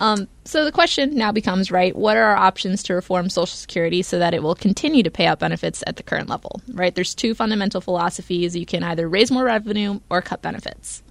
Um, 0.00 0.28
so 0.44 0.64
the 0.64 0.72
question 0.72 1.14
now 1.14 1.32
becomes, 1.32 1.70
right? 1.70 1.96
What 1.96 2.16
are 2.16 2.24
our 2.24 2.36
options 2.36 2.82
to 2.84 2.94
reform 2.94 3.30
Social 3.30 3.56
Security 3.56 4.02
so 4.02 4.18
that 4.18 4.34
it 4.34 4.42
will 4.42 4.54
continue 4.54 5.02
to 5.02 5.10
pay 5.10 5.26
out 5.26 5.38
benefits 5.38 5.82
at 5.86 5.96
the 5.96 6.02
current 6.02 6.28
level? 6.28 6.60
Right. 6.72 6.94
There's 6.94 7.14
two 7.14 7.34
fundamental 7.34 7.80
philosophies. 7.80 8.54
You 8.54 8.66
can 8.66 8.82
either 8.82 9.08
raise 9.08 9.30
more 9.30 9.44
revenue 9.44 10.00
or 10.10 10.20
cut 10.20 10.42
benefits. 10.42 11.02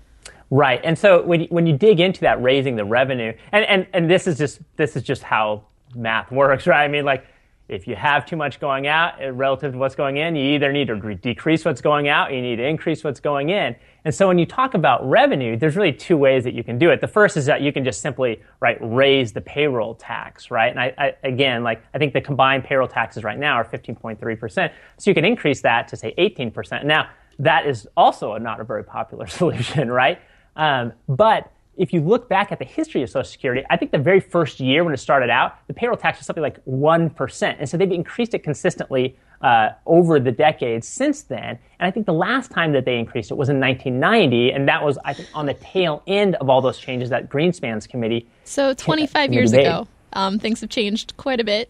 Right. 0.49 0.79
And 0.83 0.97
so 0.97 1.23
when 1.23 1.41
you, 1.41 1.47
when 1.49 1.67
you 1.67 1.77
dig 1.77 1.99
into 1.99 2.21
that 2.21 2.41
raising 2.41 2.75
the 2.75 2.85
revenue, 2.85 3.33
and, 3.51 3.65
and, 3.65 3.87
and 3.93 4.09
this 4.09 4.27
is 4.27 4.37
just 4.37 4.61
this 4.77 4.95
is 4.95 5.03
just 5.03 5.23
how 5.23 5.65
math 5.95 6.31
works, 6.31 6.67
right? 6.67 6.83
I 6.83 6.87
mean, 6.87 7.05
like 7.05 7.25
if 7.67 7.85
you 7.85 7.95
have 7.95 8.25
too 8.25 8.37
much 8.37 8.61
going 8.61 8.87
out 8.87 9.21
uh, 9.21 9.31
relative 9.33 9.73
to 9.73 9.77
what's 9.77 9.95
going 9.95 10.17
in, 10.17 10.37
you 10.37 10.53
either 10.55 10.71
need 10.71 10.87
to 10.87 10.95
re- 10.95 11.15
decrease 11.15 11.65
what's 11.65 11.81
going 11.81 12.07
out, 12.07 12.31
you 12.31 12.41
need 12.41 12.55
to 12.57 12.65
increase 12.65 13.03
what's 13.03 13.19
going 13.19 13.49
in. 13.49 13.75
And 14.05 14.15
so 14.15 14.25
when 14.25 14.39
you 14.39 14.45
talk 14.45 14.73
about 14.73 15.07
revenue, 15.07 15.57
there's 15.57 15.75
really 15.75 15.91
two 15.91 16.15
ways 16.15 16.45
that 16.45 16.53
you 16.53 16.63
can 16.63 16.77
do 16.77 16.91
it. 16.91 17.01
The 17.01 17.09
first 17.09 17.35
is 17.35 17.45
that 17.47 17.59
you 17.59 17.73
can 17.73 17.83
just 17.83 17.99
simply 17.99 18.41
right 18.61 18.77
raise 18.79 19.33
the 19.33 19.41
payroll 19.41 19.95
tax, 19.95 20.49
right? 20.49 20.69
And 20.69 20.79
I, 20.79 20.93
I 20.97 21.15
again, 21.27 21.61
like 21.61 21.83
I 21.93 21.97
think 21.97 22.13
the 22.13 22.21
combined 22.21 22.63
payroll 22.63 22.87
taxes 22.87 23.25
right 23.25 23.37
now 23.37 23.55
are 23.55 23.65
15.3 23.65 24.39
percent, 24.39 24.71
so 24.97 25.11
you 25.11 25.15
can 25.15 25.25
increase 25.25 25.59
that 25.61 25.89
to 25.89 25.97
say 25.97 26.13
18 26.17 26.51
percent. 26.51 26.85
Now 26.85 27.09
that 27.39 27.67
is 27.67 27.87
also 27.97 28.37
not 28.37 28.61
a 28.61 28.63
very 28.63 28.83
popular 28.83 29.27
solution, 29.39 29.91
right? 29.91 30.19
Um, 30.57 30.91
but 31.07 31.51
if 31.77 31.93
you 31.93 32.01
look 32.01 32.27
back 32.27 32.51
at 32.51 32.59
the 32.59 32.65
history 32.65 33.03
of 33.03 33.09
Social 33.09 33.29
Security, 33.29 33.63
I 33.69 33.77
think 33.77 33.91
the 33.91 33.99
very 33.99 34.19
first 34.19 34.59
year 34.59 34.83
when 34.83 34.93
it 34.93 34.97
started 34.97 35.29
out, 35.29 35.55
the 35.67 35.73
payroll 35.73 35.95
tax 35.95 36.17
was 36.19 36.25
something 36.25 36.41
like 36.41 36.63
1%. 36.65 37.55
And 37.59 37.69
so 37.69 37.77
they've 37.77 37.91
increased 37.91 38.33
it 38.33 38.39
consistently 38.43 39.15
uh, 39.41 39.69
over 39.85 40.19
the 40.19 40.31
decades 40.31 40.87
since 40.87 41.21
then. 41.21 41.59
And 41.79 41.87
I 41.87 41.91
think 41.91 42.07
the 42.07 42.13
last 42.13 42.49
time 42.49 42.73
that 42.73 42.85
they 42.85 42.97
increased 42.97 43.29
it 43.29 43.35
was 43.35 43.49
in 43.49 43.59
1990. 43.59 44.51
And 44.51 44.67
that 44.67 44.83
was, 44.83 44.97
I 45.05 45.13
think, 45.13 45.29
on 45.35 45.45
the 45.45 45.53
tail 45.53 46.01
end 46.07 46.35
of 46.35 46.49
all 46.49 46.61
those 46.61 46.79
changes 46.79 47.09
that 47.11 47.29
Greenspan's 47.29 47.85
committee. 47.85 48.27
So 48.43 48.73
25 48.73 49.31
years 49.31 49.53
ago, 49.53 49.87
um, 50.13 50.39
things 50.39 50.61
have 50.61 50.71
changed 50.71 51.15
quite 51.17 51.39
a 51.39 51.43
bit 51.43 51.69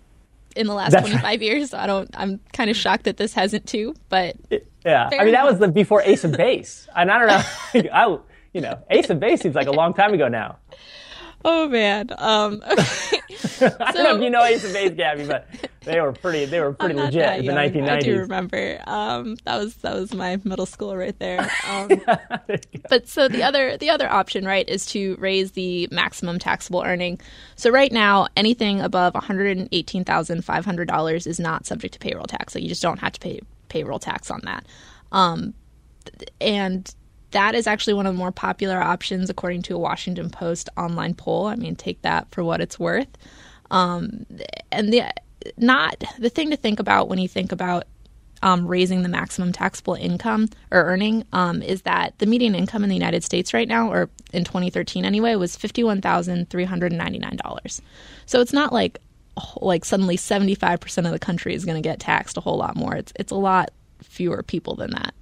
in 0.56 0.68
the 0.68 0.74
last 0.74 0.92
That's 0.92 1.04
25 1.04 1.24
right. 1.24 1.42
years. 1.42 1.74
I 1.74 1.86
don't, 1.86 2.10
I'm 2.14 2.40
kind 2.54 2.70
of 2.70 2.78
shocked 2.78 3.04
that 3.04 3.18
this 3.18 3.34
hasn't 3.34 3.68
too, 3.68 3.94
but. 4.08 4.38
Yeah. 4.86 5.10
I 5.12 5.26
mean, 5.26 5.34
that 5.34 5.46
was 5.46 5.60
the 5.60 5.68
before 5.68 6.02
Ace 6.04 6.24
of 6.24 6.32
Base. 6.38 6.88
And 6.96 7.12
I 7.12 7.20
don't 7.20 7.28
know. 7.28 7.90
I, 7.94 8.18
you 8.58 8.62
know, 8.62 8.84
Ace 8.90 9.08
of 9.12 9.20
Base 9.20 9.42
seems 9.42 9.54
like 9.54 9.68
a 9.68 9.72
long 9.72 9.94
time 9.94 10.16
ago 10.16 10.28
now. 10.28 10.58
Oh 11.46 11.70
man. 11.70 12.10
Um, 12.18 12.64
okay. 12.72 13.22
I 13.62 13.92
don't 13.92 14.04
know 14.04 14.16
if 14.16 14.22
you 14.24 14.32
know 14.32 14.44
Ace 14.44 14.66
of 14.66 14.74
Base, 14.74 14.94
Gaby, 14.96 15.28
but 15.28 15.48
they 15.84 16.02
were 16.02 16.12
pretty. 16.12 16.46
They 16.46 16.60
were 16.60 16.74
pretty 16.74 16.96
legit 16.96 17.38
in 17.38 17.46
the 17.46 17.52
1990s. 17.52 17.90
I 17.90 18.00
do 18.00 18.18
remember. 18.18 18.80
Um, 18.88 19.36
that 19.44 19.58
was 19.58 19.76
that 19.76 19.94
was 19.94 20.12
my 20.16 20.40
middle 20.44 20.66
school 20.66 20.98
right 20.98 21.18
there. 21.20 21.48
Um, 21.70 22.02
but 22.90 23.08
so 23.08 23.28
the 23.28 23.44
other 23.44 23.78
the 23.78 23.92
other 23.92 24.10
option, 24.10 24.44
right, 24.44 24.68
is 24.68 24.88
to 24.88 25.16
raise 25.20 25.52
the 25.52 25.88
maximum 25.92 26.40
taxable 26.40 26.82
earning. 26.82 27.22
So 27.58 27.70
right 27.70 27.92
now, 27.92 28.28
anything 28.36 28.82
above 28.82 29.14
one 29.14 29.24
hundred 29.24 29.56
and 29.56 29.70
eighteen 29.72 30.04
thousand 30.04 30.44
five 30.44 30.66
hundred 30.66 30.88
dollars 30.88 31.28
is 31.28 31.40
not 31.40 31.68
subject 31.68 31.94
to 31.94 32.00
payroll 32.00 32.26
tax. 32.26 32.54
So 32.54 32.58
you 32.58 32.68
just 32.68 32.82
don't 32.82 32.98
have 32.98 33.14
to 33.14 33.20
pay 33.20 33.40
payroll 33.70 34.00
tax 34.00 34.32
on 34.32 34.42
that. 34.46 34.66
Um, 35.12 35.54
and 36.42 36.92
that 37.32 37.56
is 37.56 37.68
actually 37.68 37.94
one 37.94 38.06
of 38.06 38.14
the 38.14 38.18
more 38.18 38.32
popular 38.32 38.82
options 38.82 39.30
according 39.30 39.62
to 39.64 39.76
a 39.76 39.80
Washington 39.80 40.30
Post 40.30 40.70
online 40.78 41.14
poll. 41.14 41.48
I 41.48 41.56
mean, 41.56 41.76
take 41.76 42.02
that 42.04 42.28
for 42.32 42.44
what 42.44 42.62
it's 42.62 42.80
worth. 42.80 43.10
Um, 43.70 44.26
and 44.72 44.94
the 44.94 45.04
not 45.58 46.04
the 46.18 46.30
thing 46.30 46.50
to 46.52 46.58
think 46.58 46.80
about 46.80 47.10
when 47.10 47.20
you 47.20 47.28
think 47.28 47.52
about 47.52 47.84
um, 48.44 48.68
raising 48.68 49.02
the 49.04 49.10
maximum 49.10 49.52
taxable 49.52 49.96
income 49.96 50.48
or 50.72 50.84
earning 50.84 51.26
um, 51.34 51.62
is 51.62 51.82
that 51.84 52.18
the 52.20 52.26
median 52.26 52.56
income 52.56 52.84
in 52.84 52.90
the 52.90 52.96
United 52.96 53.24
States 53.24 53.54
right 53.54 53.68
now, 53.68 53.92
or 53.92 54.10
in 54.32 54.44
2013 54.44 55.06
anyway, 55.06 55.36
was 55.36 55.56
fifty-one 55.56 56.02
thousand 56.02 56.50
three 56.50 56.66
hundred 56.66 56.92
ninety-nine 56.94 57.38
dollars. 57.38 57.82
So 58.26 58.40
it's 58.42 58.54
not 58.54 58.72
like 58.72 59.00
like 59.62 59.86
suddenly 59.86 60.18
75% 60.18 61.06
of 61.06 61.12
the 61.12 61.20
country 61.20 61.54
is 61.54 61.64
going 61.64 61.82
to 61.82 61.88
get 61.88 62.00
taxed 62.00 62.38
a 62.38 62.42
whole 62.42 62.58
lot 62.58 62.76
more. 62.76 62.96
It's 62.96 63.14
it's 63.16 63.32
a 63.32 63.36
lot 63.36 63.72
fewer 64.02 64.44
people 64.44 64.76
than 64.76 64.92
that. 64.92 65.14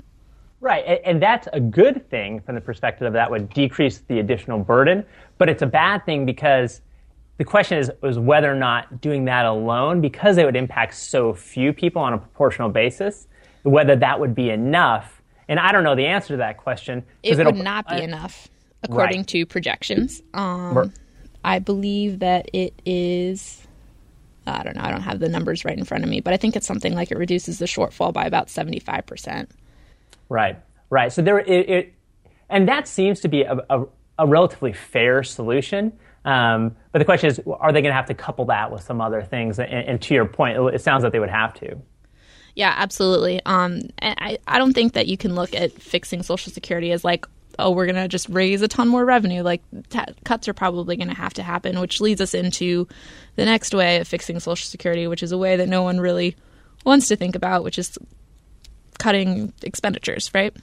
Right, 0.66 0.84
and, 0.88 1.00
and, 1.06 1.22
that's 1.22 1.48
a 1.54 1.60
good 1.60 2.10
thing 2.10 2.40
from 2.40 2.56
the 2.56 2.62
perspective 2.62 3.06
of 3.06 3.14
that 3.14 3.30
would 3.30 3.52
decrease 3.52 4.00
the 4.08 4.18
additional 4.18 4.58
burden, 4.58 5.06
but 5.38 5.48
it's 5.48 5.62
a 5.62 5.68
bad 5.68 6.04
thing 6.08 6.26
because 6.26 6.82
the 7.38 7.44
question 7.44 7.78
is, 7.78 7.92
is 8.02 8.18
whether 8.18 8.52
or 8.52 8.56
not 8.56 9.00
doing 9.00 9.26
that 9.26 9.46
alone, 9.46 10.02
because 10.02 10.40
it 10.40 10.44
would 10.44 10.56
impact 10.56 10.96
so 10.96 11.36
few 11.36 11.72
people 11.72 12.02
on 12.02 12.14
a 12.14 12.18
proportional 12.18 12.70
basis, 12.70 13.28
whether 13.62 13.96
that 13.96 14.20
would 14.20 14.34
be 14.34 14.50
enough. 14.50 15.22
And 15.48 15.60
I 15.60 15.72
don't 15.72 15.84
know 15.84 15.94
the 15.94 16.08
answer 16.08 16.30
to 16.30 16.38
that 16.38 16.58
question. 16.58 17.06
It 17.22 17.38
would 17.38 17.58
not 17.58 17.88
be 17.88 17.98
uh, 17.98 18.02
enough, 18.02 18.48
according 18.82 19.20
right. 19.20 19.28
to 19.28 19.46
projections. 19.46 20.24
Um, 20.34 20.92
I 21.44 21.60
believe 21.60 22.18
that 22.20 22.50
it 22.54 22.74
is. 22.88 23.68
I 24.48 24.64
don't 24.64 24.76
know. 24.76 24.82
I 24.82 24.90
don't 24.90 25.02
have 25.02 25.20
the 25.20 25.30
numbers 25.30 25.64
right 25.64 25.78
in 25.78 25.86
front 25.86 26.04
of 26.04 26.10
me, 26.10 26.22
but 26.22 26.34
I 26.34 26.38
think 26.38 26.56
it's 26.56 26.66
something 26.66 26.96
like 26.96 27.12
it 27.12 27.20
reduces 27.20 27.60
the 27.60 27.66
shortfall 27.66 28.12
by 28.12 28.26
about 28.26 28.50
seventy-five 28.50 29.06
percent. 29.06 29.52
Right, 30.30 30.60
right. 30.90 31.12
So 31.12 31.22
there, 31.22 31.40
it, 31.40 31.70
it 31.70 31.94
and 32.50 32.68
that 32.68 32.88
seems 32.88 33.22
to 33.22 33.28
be 33.28 33.44
a, 33.44 33.58
a, 33.70 33.86
a 34.20 34.28
relatively 34.28 34.74
fair 34.74 35.24
solution. 35.24 35.94
Um, 36.24 36.76
but 36.92 37.00
the 37.00 37.06
question 37.06 37.30
is, 37.30 37.40
are 37.46 37.72
they 37.72 37.82
going 37.82 37.92
to 37.92 37.96
have 37.96 38.08
to 38.08 38.16
couple 38.16 38.46
that 38.46 38.72
with 38.72 38.82
some 38.82 39.00
other 39.00 39.22
things? 39.22 39.60
And, 39.60 39.72
and, 39.72 40.02
to 40.02 40.14
your 40.16 40.26
point, 40.26 40.58
it 40.74 40.82
sounds 40.82 41.04
like 41.04 41.12
they 41.12 41.20
would 41.20 41.30
have 41.30 41.54
to. 41.56 41.78
Yeah, 42.56 42.74
absolutely. 42.76 43.42
Um, 43.46 43.82
I, 44.02 44.40
I 44.48 44.58
don't 44.58 44.74
think 44.74 44.94
that 44.94 45.06
you 45.08 45.18
can 45.18 45.36
look 45.36 45.54
at 45.54 45.72
fixing 45.74 46.24
Social 46.24 46.52
Security 46.52 46.92
as 46.92 47.04
like 47.04 47.28
oh, 47.60 47.72
we're 47.72 47.86
going 47.86 47.96
to 47.96 48.08
just 48.08 48.28
raise 48.30 48.62
a 48.62 48.68
ton 48.68 48.88
more 48.88 49.06
revenue. 49.06 49.42
Like 49.42 49.62
t- 49.90 50.00
cuts 50.24 50.48
are 50.48 50.54
probably 50.54 50.98
going 50.98 51.10
to 51.10 51.16
have 51.16 51.34
to 51.36 51.44
happen, 51.44 51.80
which 51.80 52.02
leads 52.02 52.22
us 52.22 52.34
into 52.34 52.88
the 53.36 53.46
next 53.46 53.74
way 53.74 53.98
of 53.98 54.08
fixing 54.08 54.40
Social 54.40 54.68
Security, 54.68 55.08
which 55.08 55.24
is 55.24 55.32
a 55.32 55.38
way 55.38 55.56
that 55.58 55.70
no 55.70 55.84
one 55.84 56.00
really 56.00 56.36
wants 56.86 57.08
to 57.08 57.16
think 57.16 57.36
about, 57.36 57.64
which 57.64 57.80
is 57.80 57.98
cutting 59.00 59.54
expenditures, 59.62 60.32
right? 60.34 60.56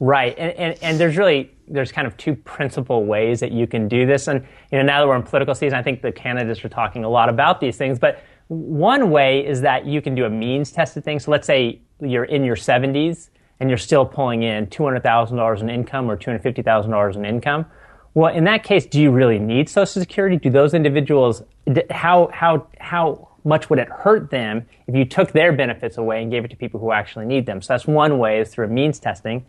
Right, 0.00 0.34
and, 0.38 0.52
and, 0.52 0.78
and 0.82 1.00
there's 1.00 1.16
really 1.16 1.50
there's 1.68 1.92
kind 1.92 2.06
of 2.06 2.16
two 2.16 2.34
principal 2.34 3.04
ways 3.04 3.40
that 3.40 3.52
you 3.52 3.66
can 3.66 3.86
do 3.86 4.06
this. 4.06 4.28
And 4.28 4.44
you 4.72 4.78
know, 4.78 4.82
now 4.82 5.00
that 5.00 5.06
we're 5.06 5.16
in 5.16 5.22
political 5.22 5.54
season, 5.54 5.78
I 5.78 5.82
think 5.82 6.02
the 6.02 6.10
candidates 6.10 6.64
are 6.64 6.68
talking 6.68 7.04
a 7.04 7.08
lot 7.08 7.28
about 7.28 7.60
these 7.60 7.76
things. 7.76 7.98
But 7.98 8.22
one 8.48 9.10
way 9.10 9.46
is 9.46 9.60
that 9.60 9.86
you 9.86 10.02
can 10.02 10.14
do 10.14 10.24
a 10.24 10.30
means 10.30 10.72
tested 10.72 11.04
thing. 11.04 11.20
So 11.20 11.30
let's 11.30 11.46
say 11.46 11.80
you're 12.00 12.24
in 12.24 12.44
your 12.44 12.56
70s 12.56 13.30
and 13.60 13.70
you're 13.70 13.78
still 13.78 14.04
pulling 14.04 14.42
in 14.42 14.66
$200,000 14.66 15.60
in 15.60 15.70
income 15.70 16.10
or 16.10 16.16
$250,000 16.16 17.16
in 17.16 17.24
income. 17.24 17.66
Well, 18.14 18.34
in 18.34 18.44
that 18.44 18.64
case, 18.64 18.86
do 18.86 19.00
you 19.00 19.12
really 19.12 19.38
need 19.38 19.68
Social 19.68 20.00
Security? 20.00 20.36
Do 20.36 20.50
those 20.50 20.74
individuals 20.74 21.42
how 21.90 22.28
how 22.32 22.66
how 22.80 23.28
much 23.44 23.70
would 23.70 23.78
it 23.78 23.88
hurt 23.88 24.30
them 24.30 24.66
if 24.86 24.94
you 24.94 25.04
took 25.04 25.32
their 25.32 25.52
benefits 25.52 25.98
away 25.98 26.22
and 26.22 26.30
gave 26.30 26.44
it 26.44 26.48
to 26.48 26.56
people 26.56 26.80
who 26.80 26.92
actually 26.92 27.26
need 27.26 27.46
them? 27.46 27.62
So 27.62 27.72
that's 27.74 27.86
one 27.86 28.18
way 28.18 28.40
is 28.40 28.50
through 28.50 28.68
means 28.68 28.98
testing. 28.98 29.44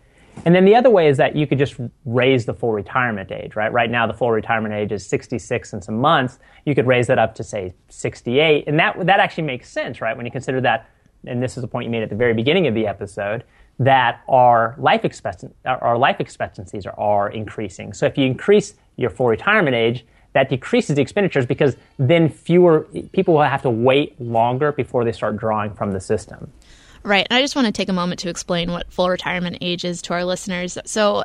And 0.46 0.56
then 0.56 0.66
the 0.66 0.76
other 0.76 0.90
way 0.90 1.08
is 1.08 1.18
that 1.18 1.36
you 1.36 1.46
could 1.46 1.58
just 1.58 1.76
raise 2.06 2.46
the 2.46 2.54
full 2.54 2.72
retirement 2.72 3.32
age, 3.32 3.56
right? 3.56 3.72
Right 3.72 3.90
now, 3.90 4.08
the 4.08 4.14
full 4.14 4.32
retirement 4.32 4.74
age 4.74 4.92
is 4.92 5.06
66 5.06 5.74
and 5.74 5.84
some 5.84 6.00
months. 6.00 6.40
You 6.66 6.74
could 6.74 6.88
raise 6.88 7.08
that 7.08 7.20
up 7.20 7.36
to, 7.36 7.44
say, 7.44 7.74
68. 7.90 8.66
And 8.68 8.80
that, 8.80 9.06
that 9.06 9.20
actually 9.20 9.44
makes 9.44 9.70
sense, 9.70 10.02
right? 10.02 10.16
When 10.16 10.26
you 10.26 10.32
consider 10.32 10.62
that, 10.62 10.90
and 11.26 11.44
this 11.44 11.58
is 11.58 11.64
a 11.64 11.68
point 11.68 11.86
you 11.86 11.92
made 11.92 12.04
at 12.04 12.10
the 12.10 12.16
very 12.16 12.34
beginning 12.34 12.68
of 12.68 12.74
the 12.74 12.88
episode, 12.88 13.44
that 13.80 14.22
our 14.28 14.76
life, 14.78 15.06
expectancy, 15.06 15.56
our 15.66 15.98
life 15.98 16.20
expectancies 16.20 16.86
are, 16.86 16.98
are 17.00 17.30
increasing. 17.30 17.94
So 17.94 18.06
if 18.06 18.18
you 18.18 18.26
increase 18.26 18.76
your 18.96 19.10
full 19.10 19.28
retirement 19.28 19.76
age, 19.76 20.06
that 20.34 20.50
decreases 20.50 20.96
the 20.96 21.02
expenditures 21.02 21.46
because 21.46 21.76
then 21.98 22.30
fewer 22.30 22.82
people 23.12 23.34
will 23.34 23.42
have 23.42 23.62
to 23.64 23.70
wait 23.70 24.20
longer 24.20 24.72
before 24.72 25.04
they 25.04 25.12
start 25.12 25.38
drawing 25.38 25.74
from 25.74 25.92
the 25.92 26.00
system. 26.00 26.52
Right. 27.04 27.26
And 27.30 27.38
I 27.38 27.42
just 27.42 27.56
want 27.56 27.66
to 27.66 27.72
take 27.72 27.90
a 27.90 27.94
moment 27.94 28.20
to 28.22 28.30
explain 28.30 28.72
what 28.72 28.92
full 28.92 29.10
retirement 29.10 29.58
age 29.62 29.84
is 29.84 30.02
to 30.04 30.14
our 30.14 30.24
listeners. 30.24 30.78
So 30.86 31.24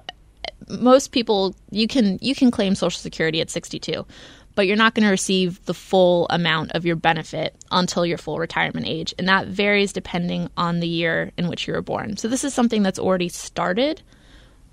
most 0.68 1.12
people 1.12 1.54
you 1.70 1.86
can 1.86 2.18
you 2.20 2.34
can 2.34 2.50
claim 2.50 2.74
social 2.74 2.98
security 2.98 3.40
at 3.40 3.50
62 3.50 4.06
but 4.54 4.66
you're 4.66 4.76
not 4.76 4.94
going 4.94 5.04
to 5.04 5.10
receive 5.10 5.62
the 5.66 5.74
full 5.74 6.26
amount 6.30 6.72
of 6.72 6.86
your 6.86 6.96
benefit 6.96 7.54
until 7.70 8.06
your 8.06 8.18
full 8.18 8.38
retirement 8.38 8.86
age 8.86 9.14
and 9.18 9.28
that 9.28 9.46
varies 9.48 9.92
depending 9.92 10.48
on 10.56 10.80
the 10.80 10.88
year 10.88 11.30
in 11.36 11.48
which 11.48 11.66
you 11.66 11.74
were 11.74 11.82
born 11.82 12.16
so 12.16 12.26
this 12.26 12.42
is 12.42 12.54
something 12.54 12.82
that's 12.82 12.98
already 12.98 13.28
started 13.28 14.02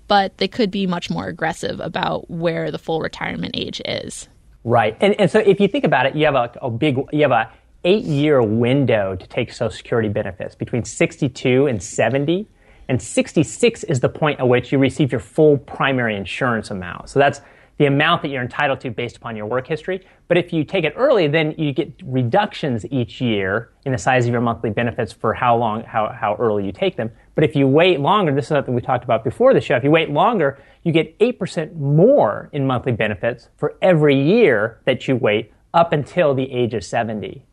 but 0.06 0.36
they 0.38 0.48
could 0.48 0.70
be 0.70 0.86
much 0.86 1.10
more 1.10 1.26
aggressive 1.26 1.80
about 1.80 2.30
where 2.30 2.70
the 2.70 2.78
full 2.78 3.00
retirement 3.00 3.54
age 3.54 3.80
is 3.84 4.28
right 4.64 4.96
and, 5.00 5.18
and 5.20 5.30
so 5.30 5.38
if 5.40 5.60
you 5.60 5.68
think 5.68 5.84
about 5.84 6.06
it 6.06 6.14
you 6.14 6.24
have 6.24 6.34
a, 6.34 6.50
a 6.62 6.70
big 6.70 6.98
you 7.12 7.22
have 7.22 7.32
a 7.32 7.50
eight 7.84 8.04
year 8.04 8.42
window 8.42 9.14
to 9.14 9.26
take 9.26 9.52
Social 9.52 9.70
Security 9.70 10.08
benefits 10.08 10.54
between 10.54 10.84
62 10.84 11.66
and 11.66 11.82
70. 11.82 12.48
And 12.88 13.00
66 13.00 13.84
is 13.84 14.00
the 14.00 14.08
point 14.08 14.40
at 14.40 14.48
which 14.48 14.72
you 14.72 14.78
receive 14.78 15.12
your 15.12 15.20
full 15.20 15.56
primary 15.58 16.16
insurance 16.16 16.70
amount. 16.70 17.08
So 17.08 17.18
that's 17.18 17.40
the 17.78 17.86
amount 17.86 18.22
that 18.22 18.28
you're 18.28 18.42
entitled 18.42 18.80
to 18.80 18.90
based 18.90 19.16
upon 19.16 19.36
your 19.36 19.46
work 19.46 19.66
history. 19.66 20.06
But 20.28 20.36
if 20.36 20.52
you 20.52 20.64
take 20.64 20.84
it 20.84 20.92
early, 20.96 21.26
then 21.26 21.54
you 21.56 21.72
get 21.72 21.92
reductions 22.04 22.86
each 22.90 23.20
year 23.20 23.70
in 23.84 23.92
the 23.92 23.98
size 23.98 24.26
of 24.26 24.32
your 24.32 24.40
monthly 24.40 24.70
benefits 24.70 25.12
for 25.12 25.34
how 25.34 25.56
long, 25.56 25.82
how, 25.82 26.08
how 26.08 26.36
early 26.36 26.66
you 26.66 26.72
take 26.72 26.96
them. 26.96 27.10
But 27.34 27.44
if 27.44 27.56
you 27.56 27.66
wait 27.66 28.00
longer, 28.00 28.32
this 28.34 28.44
is 28.44 28.48
something 28.48 28.74
we 28.74 28.80
talked 28.80 29.04
about 29.04 29.24
before 29.24 29.54
the 29.54 29.60
show, 29.60 29.76
if 29.76 29.84
you 29.84 29.90
wait 29.90 30.10
longer, 30.10 30.62
you 30.82 30.92
get 30.92 31.18
8% 31.18 31.74
more 31.76 32.48
in 32.52 32.66
monthly 32.66 32.92
benefits 32.92 33.48
for 33.56 33.74
every 33.82 34.20
year 34.20 34.80
that 34.84 35.08
you 35.08 35.16
wait 35.16 35.52
up 35.72 35.92
until 35.92 36.34
the 36.34 36.50
age 36.52 36.74
of 36.74 36.84
70. 36.84 37.44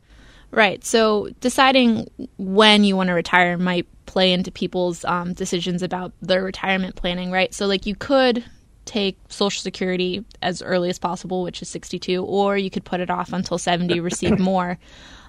Right. 0.51 0.83
So 0.83 1.29
deciding 1.39 2.09
when 2.37 2.83
you 2.83 2.95
want 2.95 3.07
to 3.07 3.13
retire 3.13 3.57
might 3.57 3.87
play 4.05 4.33
into 4.33 4.51
people's 4.51 5.05
um, 5.05 5.33
decisions 5.33 5.81
about 5.81 6.11
their 6.21 6.43
retirement 6.43 6.95
planning, 6.95 7.31
right? 7.31 7.53
So, 7.53 7.65
like, 7.65 7.85
you 7.85 7.95
could 7.95 8.43
take 8.83 9.17
Social 9.29 9.61
Security 9.61 10.25
as 10.41 10.61
early 10.61 10.89
as 10.89 10.99
possible, 10.99 11.43
which 11.43 11.61
is 11.61 11.69
62, 11.69 12.23
or 12.23 12.57
you 12.57 12.69
could 12.69 12.83
put 12.83 12.99
it 12.99 13.09
off 13.09 13.31
until 13.31 13.57
70, 13.57 14.01
receive 14.01 14.37
more. 14.51 14.77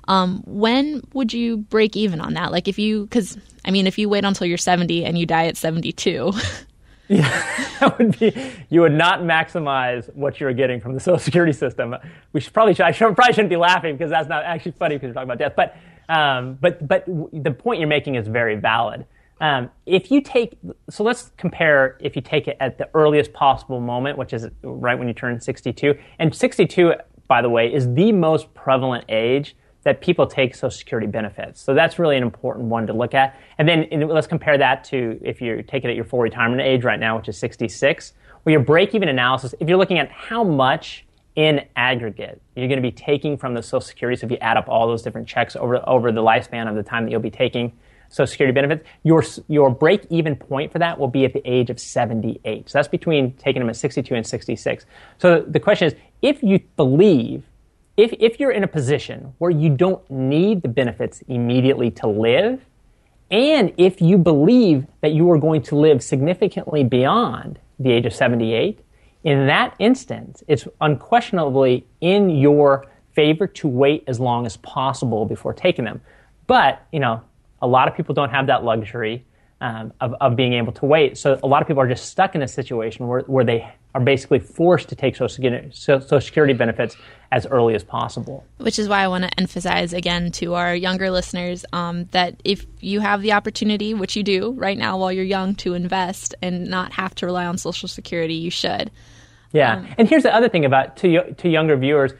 Um, 0.08 0.42
when 0.46 1.02
would 1.12 1.32
you 1.32 1.58
break 1.58 1.96
even 1.96 2.20
on 2.20 2.34
that? 2.34 2.52
Like, 2.52 2.68
if 2.68 2.78
you, 2.78 3.04
because 3.04 3.38
I 3.64 3.70
mean, 3.70 3.86
if 3.86 3.98
you 3.98 4.08
wait 4.08 4.24
until 4.24 4.46
you're 4.46 4.58
70 4.58 5.04
and 5.04 5.16
you 5.16 5.26
die 5.26 5.46
at 5.46 5.56
72, 5.56 6.32
Yeah, 7.12 7.68
that 7.80 7.98
would 7.98 8.18
be. 8.18 8.34
You 8.70 8.80
would 8.82 8.92
not 8.92 9.20
maximize 9.20 10.12
what 10.14 10.40
you're 10.40 10.52
getting 10.52 10.80
from 10.80 10.94
the 10.94 11.00
Social 11.00 11.18
Security 11.18 11.52
system. 11.52 11.94
We 12.32 12.40
should 12.40 12.52
probably 12.52 12.78
I 12.80 12.92
should, 12.92 13.14
probably 13.14 13.34
shouldn't 13.34 13.50
be 13.50 13.56
laughing 13.56 13.96
because 13.96 14.10
that's 14.10 14.28
not 14.28 14.44
actually 14.44 14.72
funny 14.72 14.96
because 14.96 15.08
we're 15.08 15.14
talking 15.14 15.30
about 15.30 15.38
death. 15.38 15.52
But 15.56 15.76
um, 16.08 16.58
but 16.60 16.86
but 16.86 17.04
the 17.32 17.50
point 17.50 17.80
you're 17.80 17.88
making 17.88 18.14
is 18.14 18.28
very 18.28 18.56
valid. 18.56 19.06
Um, 19.40 19.70
if 19.86 20.10
you 20.10 20.20
take 20.20 20.56
so 20.88 21.02
let's 21.04 21.32
compare 21.36 21.98
if 22.00 22.14
you 22.16 22.22
take 22.22 22.48
it 22.48 22.56
at 22.60 22.78
the 22.78 22.88
earliest 22.94 23.32
possible 23.32 23.80
moment, 23.80 24.16
which 24.16 24.32
is 24.32 24.46
right 24.62 24.98
when 24.98 25.08
you 25.08 25.14
turn 25.14 25.40
62, 25.40 25.98
and 26.18 26.34
62, 26.34 26.94
by 27.28 27.42
the 27.42 27.50
way, 27.50 27.72
is 27.72 27.92
the 27.94 28.12
most 28.12 28.52
prevalent 28.54 29.04
age 29.08 29.56
that 29.84 30.00
people 30.00 30.26
take 30.26 30.54
Social 30.54 30.70
Security 30.70 31.06
benefits. 31.06 31.60
So 31.60 31.74
that's 31.74 31.98
really 31.98 32.16
an 32.16 32.22
important 32.22 32.68
one 32.68 32.86
to 32.86 32.92
look 32.92 33.14
at. 33.14 33.38
And 33.58 33.68
then 33.68 33.86
let's 34.08 34.26
compare 34.26 34.56
that 34.58 34.84
to 34.84 35.18
if 35.22 35.40
you 35.40 35.62
take 35.62 35.84
it 35.84 35.90
at 35.90 35.96
your 35.96 36.04
full 36.04 36.20
retirement 36.20 36.62
age 36.62 36.84
right 36.84 37.00
now, 37.00 37.16
which 37.16 37.28
is 37.28 37.38
66. 37.38 38.12
Well, 38.44 38.52
your 38.52 38.60
break 38.60 38.94
even 38.94 39.08
analysis, 39.08 39.54
if 39.60 39.68
you're 39.68 39.78
looking 39.78 39.98
at 39.98 40.10
how 40.10 40.44
much 40.44 41.04
in 41.34 41.64
aggregate 41.76 42.40
you're 42.54 42.68
going 42.68 42.82
to 42.82 42.82
be 42.82 42.92
taking 42.92 43.36
from 43.36 43.54
the 43.54 43.62
Social 43.62 43.80
Security, 43.80 44.20
so 44.20 44.26
if 44.26 44.30
you 44.30 44.38
add 44.38 44.56
up 44.56 44.68
all 44.68 44.86
those 44.86 45.02
different 45.02 45.26
checks 45.26 45.56
over, 45.56 45.82
over 45.88 46.12
the 46.12 46.22
lifespan 46.22 46.68
of 46.68 46.76
the 46.76 46.82
time 46.82 47.04
that 47.04 47.10
you'll 47.10 47.20
be 47.20 47.30
taking 47.30 47.72
Social 48.08 48.30
Security 48.30 48.54
benefits, 48.54 48.86
your, 49.04 49.24
your 49.48 49.70
break 49.70 50.06
even 50.10 50.36
point 50.36 50.70
for 50.70 50.78
that 50.78 50.98
will 50.98 51.08
be 51.08 51.24
at 51.24 51.32
the 51.32 51.42
age 51.44 51.70
of 51.70 51.80
78. 51.80 52.68
So 52.68 52.78
that's 52.78 52.88
between 52.88 53.32
taking 53.34 53.60
them 53.60 53.70
at 53.70 53.76
62 53.76 54.14
and 54.14 54.26
66. 54.26 54.86
So 55.18 55.40
the 55.40 55.60
question 55.60 55.88
is 55.88 55.94
if 56.20 56.42
you 56.42 56.60
believe 56.76 57.42
if, 57.96 58.12
if 58.18 58.40
you're 58.40 58.50
in 58.50 58.64
a 58.64 58.68
position 58.68 59.34
where 59.38 59.50
you 59.50 59.70
don't 59.70 60.08
need 60.10 60.62
the 60.62 60.68
benefits 60.68 61.22
immediately 61.28 61.90
to 61.90 62.06
live, 62.06 62.64
and 63.30 63.72
if 63.76 64.00
you 64.00 64.18
believe 64.18 64.86
that 65.00 65.12
you 65.12 65.30
are 65.30 65.38
going 65.38 65.62
to 65.62 65.76
live 65.76 66.02
significantly 66.02 66.84
beyond 66.84 67.58
the 67.78 67.90
age 67.90 68.06
of 68.06 68.14
78, 68.14 68.80
in 69.24 69.46
that 69.46 69.74
instance, 69.78 70.42
it's 70.48 70.66
unquestionably 70.80 71.86
in 72.00 72.30
your 72.30 72.86
favor 73.12 73.46
to 73.46 73.68
wait 73.68 74.04
as 74.06 74.18
long 74.18 74.46
as 74.46 74.56
possible 74.58 75.24
before 75.24 75.52
taking 75.52 75.84
them. 75.84 76.00
But, 76.46 76.84
you 76.92 77.00
know, 77.00 77.22
a 77.60 77.66
lot 77.66 77.88
of 77.88 77.96
people 77.96 78.14
don't 78.14 78.30
have 78.30 78.46
that 78.48 78.64
luxury 78.64 79.24
um, 79.60 79.92
of, 80.00 80.14
of 80.20 80.34
being 80.34 80.54
able 80.54 80.72
to 80.72 80.86
wait. 80.86 81.16
So 81.16 81.38
a 81.42 81.46
lot 81.46 81.62
of 81.62 81.68
people 81.68 81.82
are 81.82 81.88
just 81.88 82.06
stuck 82.06 82.34
in 82.34 82.42
a 82.42 82.48
situation 82.48 83.06
where, 83.06 83.20
where 83.20 83.44
they 83.44 83.72
are 83.94 84.00
basically 84.00 84.38
forced 84.38 84.88
to 84.88 84.96
take 84.96 85.16
Social 85.16 85.28
Security, 85.28 85.70
Social 85.72 86.20
Security 86.20 86.54
benefits 86.54 86.96
as 87.30 87.46
early 87.46 87.74
as 87.74 87.84
possible. 87.84 88.44
Which 88.58 88.78
is 88.78 88.88
why 88.88 89.02
I 89.02 89.08
want 89.08 89.24
to 89.24 89.30
emphasize 89.38 89.92
again 89.92 90.32
to 90.32 90.54
our 90.54 90.74
younger 90.74 91.10
listeners 91.10 91.64
um, 91.72 92.04
that 92.12 92.40
if 92.44 92.66
you 92.80 93.00
have 93.00 93.22
the 93.22 93.32
opportunity, 93.32 93.94
which 93.94 94.16
you 94.16 94.22
do 94.22 94.52
right 94.52 94.78
now 94.78 94.98
while 94.98 95.12
you're 95.12 95.24
young, 95.24 95.54
to 95.56 95.74
invest 95.74 96.34
and 96.40 96.68
not 96.68 96.92
have 96.92 97.14
to 97.16 97.26
rely 97.26 97.44
on 97.44 97.58
Social 97.58 97.88
Security, 97.88 98.34
you 98.34 98.50
should. 98.50 98.90
Yeah, 99.52 99.76
um, 99.76 99.88
and 99.98 100.08
here's 100.08 100.22
the 100.22 100.34
other 100.34 100.48
thing 100.48 100.64
about 100.64 100.96
to 100.98 101.34
to 101.34 101.48
younger 101.48 101.76
viewers, 101.76 102.12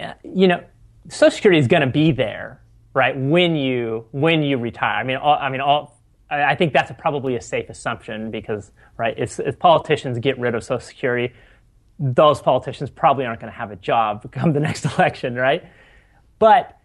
uh, 0.00 0.14
you 0.24 0.48
know, 0.48 0.64
Social 1.08 1.34
Security 1.34 1.58
is 1.58 1.68
going 1.68 1.82
to 1.82 1.86
be 1.86 2.12
there, 2.12 2.62
right? 2.94 3.14
When 3.16 3.56
you 3.56 4.06
when 4.12 4.42
you 4.42 4.56
retire. 4.56 4.98
I 4.98 5.02
mean, 5.02 5.16
all, 5.16 5.36
I 5.38 5.50
mean, 5.50 5.60
all 5.60 6.01
I 6.32 6.54
think 6.54 6.72
that's 6.72 6.90
probably 6.98 7.36
a 7.36 7.40
safe 7.40 7.68
assumption 7.68 8.30
because, 8.30 8.72
right, 8.96 9.14
if, 9.18 9.38
if, 9.38 9.58
politicians 9.58 10.18
get 10.18 10.38
rid 10.38 10.54
of 10.54 10.64
Social 10.64 10.80
Security, 10.80 11.34
those 11.98 12.40
politicians 12.40 12.88
probably 12.90 13.26
aren't 13.26 13.40
going 13.40 13.52
to 13.52 13.58
have 13.58 13.70
a 13.70 13.76
job 13.76 14.30
come 14.32 14.52
the 14.52 14.60
next 14.60 14.84
election, 14.98 15.34
right? 15.34 15.64
But 16.38 16.78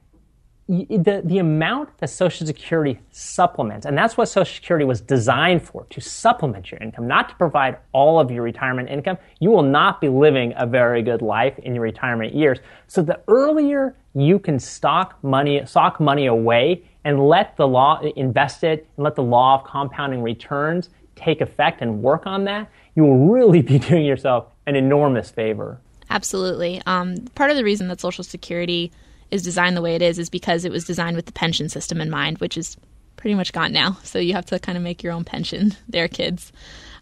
the, 0.67 1.21
the 1.23 1.37
amount 1.37 1.97
that 1.99 2.09
Social 2.09 2.45
Security 2.45 2.99
supplements, 3.11 3.85
and 3.85 3.97
that's 3.97 4.17
what 4.17 4.27
Social 4.27 4.53
Security 4.53 4.83
was 4.83 4.99
designed 4.99 5.63
for, 5.63 5.85
to 5.91 6.01
supplement 6.01 6.69
your 6.71 6.81
income, 6.81 7.07
not 7.07 7.29
to 7.29 7.35
provide 7.35 7.77
all 7.93 8.19
of 8.19 8.29
your 8.29 8.43
retirement 8.43 8.89
income. 8.89 9.17
You 9.39 9.49
will 9.49 9.63
not 9.63 10.01
be 10.01 10.09
living 10.09 10.53
a 10.57 10.67
very 10.67 11.01
good 11.01 11.21
life 11.21 11.57
in 11.59 11.73
your 11.73 11.83
retirement 11.83 12.35
years. 12.35 12.59
So 12.87 13.01
the 13.01 13.21
earlier 13.29 13.95
you 14.13 14.39
can 14.39 14.59
stock 14.59 15.17
money, 15.23 15.65
stock 15.65 15.99
money 16.01 16.25
away 16.25 16.83
and 17.07 17.25
let 17.25 17.55
the 17.55 17.65
law 17.65 18.01
invest 18.17 18.65
it 18.65 18.85
and 18.97 19.05
let 19.05 19.15
the 19.15 19.23
law 19.23 19.55
of 19.55 19.63
compounding 19.63 20.21
returns 20.21 20.89
take 21.15 21.39
effect 21.39 21.81
and 21.81 22.03
work 22.03 22.27
on 22.27 22.43
that, 22.43 22.69
you 22.95 23.03
will 23.03 23.29
really 23.29 23.61
be 23.73 23.79
doing 23.79 24.05
yourself 24.05 24.45
an 24.67 24.75
enormous 24.75 25.31
favor. 25.31 25.79
Absolutely. 26.09 26.81
Um, 26.85 27.15
part 27.33 27.49
of 27.49 27.55
the 27.55 27.63
reason 27.63 27.87
that 27.87 28.01
Social 28.01 28.25
Security 28.25 28.91
is 29.31 29.41
designed 29.41 29.77
the 29.77 29.81
way 29.81 29.95
it 29.95 30.01
is 30.01 30.19
is 30.19 30.29
because 30.29 30.65
it 30.65 30.71
was 30.71 30.83
designed 30.83 31.15
with 31.15 31.27
the 31.27 31.31
pension 31.31 31.69
system 31.69 32.01
in 32.01 32.09
mind, 32.09 32.39
which 32.39 32.57
is 32.57 32.75
pretty 33.15 33.35
much 33.35 33.53
gone 33.53 33.71
now. 33.71 33.97
So 34.03 34.19
you 34.19 34.33
have 34.33 34.45
to 34.47 34.59
kind 34.59 34.77
of 34.77 34.83
make 34.83 35.01
your 35.01 35.13
own 35.13 35.23
pension 35.23 35.77
there, 35.87 36.09
kids. 36.09 36.51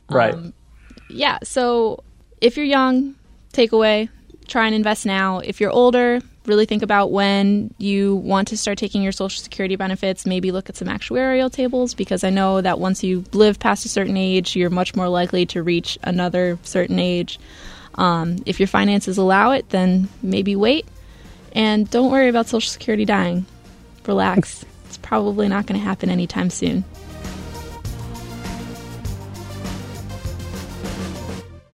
Right. 0.08 0.36
Um, 0.36 0.54
yeah, 1.10 1.40
so 1.42 2.04
if 2.42 2.58
you're 2.58 2.66
young, 2.68 3.16
takeaway, 3.54 4.10
try 4.48 4.68
and 4.68 4.76
invest 4.76 5.08
now. 5.08 5.40
If 5.40 5.60
you're 5.60 5.72
older, 5.72 6.22
really 6.48 6.66
think 6.66 6.84
about 6.84 7.12
when 7.12 7.74
you 7.78 8.16
want 8.18 8.48
to 8.50 8.58
start 8.58 8.78
taking 8.78 9.02
your 9.02 9.12
Social 9.12 9.42
Security 9.42 9.76
benefits. 9.76 10.26
Maybe 10.26 10.52
look 10.52 10.70
at 10.70 10.76
some 10.76 10.88
actuarial 10.88 11.52
tables 11.52 11.94
because 11.94 12.24
I 12.24 12.30
know 12.30 12.62
that 12.62 12.80
once 12.80 13.04
you 13.04 13.24
live 13.34 13.60
past 13.60 13.86
a 13.86 13.90
certain 13.90 14.18
age, 14.18 14.56
you're 14.56 14.70
much 14.70 14.96
more 14.96 15.10
likely 15.10 15.46
to 15.48 15.64
reach 15.64 15.98
another 16.04 16.58
certain 16.64 17.00
age. 17.00 17.40
Um, 17.96 18.38
if 18.46 18.60
your 18.60 18.68
finances 18.68 19.18
allow 19.18 19.52
it, 19.52 19.70
then 19.70 20.10
maybe 20.22 20.56
wait. 20.56 20.86
And 21.54 21.90
don't 21.90 22.12
worry 22.12 22.28
about 22.28 22.48
Social 22.48 22.70
Security 22.70 23.06
dying. 23.06 23.46
Relax. 24.06 24.66
it's 24.86 24.98
probably 24.98 25.48
not 25.48 25.66
going 25.66 25.80
to 25.80 25.86
happen 25.86 26.10
anytime 26.10 26.50
soon. 26.50 26.84